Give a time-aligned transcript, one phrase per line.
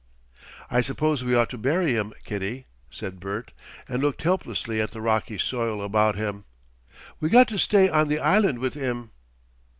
[0.71, 3.51] "I suppose we ought to bury 'im, Kitty," said Bert,
[3.87, 6.45] and looked helplessly at the rocky soil about him.
[7.19, 9.11] "We got to stay on the island with 'im."